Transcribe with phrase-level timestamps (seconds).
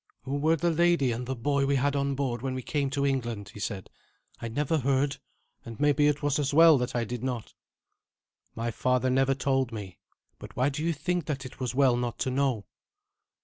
[0.23, 3.05] "Who were the lady and the boy we had on board when we came to
[3.05, 3.87] England?" he said.
[4.39, 5.17] "I never heard,
[5.63, 7.53] and maybe it was as well that I did not."
[8.55, 9.99] "My father never told me.
[10.39, 12.65] But why do you think that it was well not to know?"